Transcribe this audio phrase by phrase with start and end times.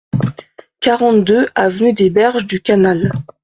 [0.79, 3.11] quarante-deux avenue des Berges du Canal